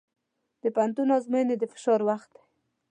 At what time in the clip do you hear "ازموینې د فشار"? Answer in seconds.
1.17-2.01